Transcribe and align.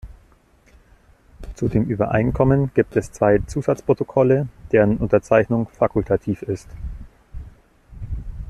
Zu 1.53 1.67
dem 1.67 1.85
Übereinkommen 1.85 2.73
gibt 2.73 2.95
es 2.95 3.11
zwei 3.11 3.37
Zusatzprotokolle, 3.37 4.47
deren 4.71 4.97
Unterzeichnung 4.97 5.67
fakultativ 5.69 6.41
ist. 6.41 6.69